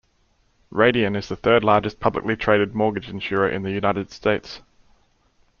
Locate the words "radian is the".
0.71-1.35